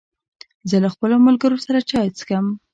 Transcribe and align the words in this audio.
زه 0.69 0.77
له 0.83 0.89
خپلو 0.93 1.15
ملګرو 1.27 1.57
سره 1.65 1.79
چای 1.89 2.07
څښم. 2.17 2.45